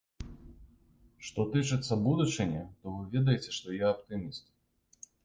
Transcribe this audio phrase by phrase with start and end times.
[1.27, 4.43] Што тычыцца будучыні, то вы ведаеце, што я аптыміст.